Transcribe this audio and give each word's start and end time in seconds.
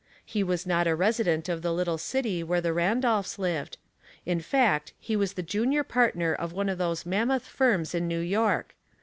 He 0.25 0.41
was 0.41 0.65
not 0.65 0.87
a 0.87 0.95
resident 0.95 1.47
of 1.47 1.61
the 1.61 1.71
little 1.71 1.99
city 1.99 2.41
where 2.41 2.59
the 2.59 2.73
Randolphs 2.73 3.37
lived. 3.37 3.77
In 4.25 4.39
fact, 4.39 4.93
he 4.99 5.15
was 5.15 5.33
the 5.33 5.43
junior 5.43 5.83
partner 5.83 6.33
of 6.33 6.51
one 6.53 6.69
of 6.69 6.79
those 6.79 7.05
mammoth 7.05 7.45
firms 7.45 7.93
in 7.93 8.07
New 8.07 8.17
York. 8.21 8.73